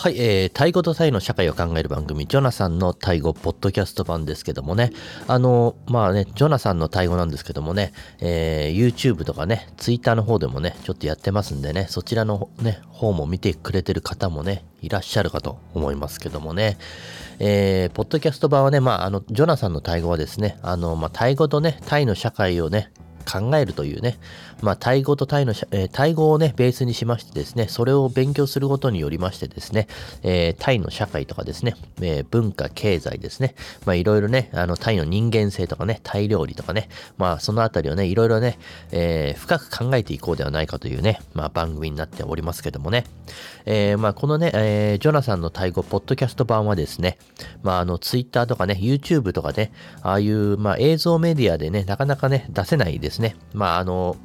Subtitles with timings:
[0.00, 4.92] はい、えー、タイ語とタイの社会を考える番組、ジョナサンのタイ語ポッドキャスト版ですけどもね、
[5.28, 16.78] あの、まあね、ジョナサンのタイ語なんですけどもね、えー、YouTube とかね、Twitter の方でもね、ちょっとやってますんでね、そちらのね、方も見てくれてる方もね、いらっしゃるかと思いますけどもね、
[17.38, 22.90] えー、ポッドキャスト版はね、まあ、あの、ジョナサンのタイ語はですね、あの、まあ、タイ語とね、タイの社会をね、
[23.24, 24.18] 考えるというね、
[24.62, 29.88] まあ、タイ語とタイの、えー、タイ語をね、ベースにしましてですね、それを勉強することによりましてですね、
[30.22, 33.54] えー、タイの社会とかですね、えー、文化、経済ですね、
[33.86, 38.58] まあ、いろいろね、あの、タイの人間性とかね、タイ料理とかね、まあ、そのあたりをね、いろいろね、
[38.92, 43.04] え深く考えていこうではないかというね、まあ、番組になっておりますけどもね、
[43.64, 47.18] えまあ、このね、えジョナサンのタイ語、ポッドキャスト版はですね、
[47.62, 53.34] まあ、あの、ツイッターとかね、YouTube とかね、ああいう、まあ、映像メディアでね、なかなかね、出せないですですね。
[53.52, 54.16] まあ、あの、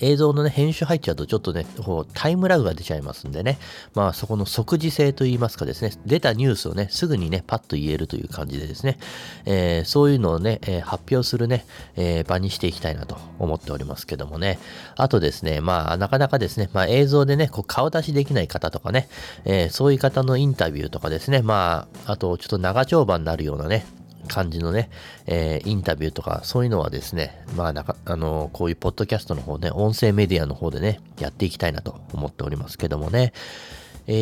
[0.00, 3.58] 映像のね、編集入っちゃうとちょっとね、こうタイムラグが出ちゃいますんでね、
[3.94, 8.98] まあそこの即時性といいますかですね、出たニュースをね、すぐにね、パッと言えるという感じでですね、
[9.44, 14.58] えー、そういうのをね、えー、発表するね、えー、場にしていきたいなと思っておりますけどもね、
[14.96, 19.08] あとですね、まあなかなかですね、まあ映像でね、こう顔出しできない方とかね、
[19.44, 23.84] えそういう方のインタビューとかですね、まあ、あとちょっと長丁場になるようなね、
[24.28, 24.90] 感じのね、
[25.26, 33.32] えー、インタビューとか、そういうのはですね、まあなか、あのー、こういうポッドキャストの方ね、音声メディアの方でね、やっていきたいなと思っておりますけどもね、
[34.06, 34.12] え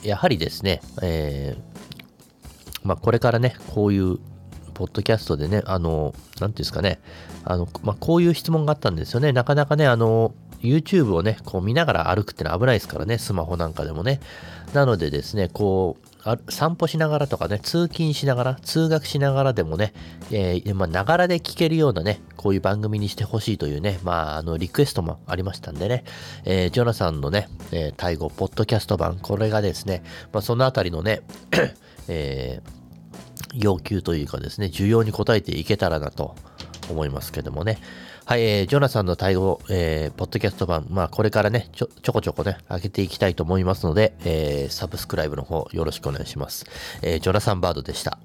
[0.00, 4.18] ー、やはりですね、えー、まあこれからね、こういう、
[4.78, 7.00] ポッドキャストでね、あの、なんていうんですかね、
[7.44, 9.32] あの、まあ、こういう質問があったんですよね。
[9.32, 14.20] なかなかね、あの、YouTube をね、こう見ながら歩くってのは危ないですからね、スマホなんかでもね。
[14.74, 16.08] なのでですね、こう、
[16.52, 19.94] 散歩しながらとかね、通勤しながら、通学しながらでもね、
[20.30, 26.04] えー、まあ、ながらで聞けるようなね、こういう番組にしてほしいというね、まあ、あの、リクエストもありましたんでね、
[26.44, 31.22] えー、ジョナサンのね、えー、タイ語、ポッドキャスト版、これがですね、まあ、そのあたりのね、
[32.08, 32.70] えー、
[33.54, 36.34] 要求というかですね、需要に応えていけたらなと
[36.92, 37.78] 思いますけどもね、
[38.24, 46.66] はい、えー、ジョナサンの対応、えー、ポッドキャスト版、まあ、これからね、ちょ、ちょこちょこね、上げていきたいと思いますので、えー、サブスクライブの方、よろしくお願いします。
[47.02, 48.18] えー、ジョナサンバードでした。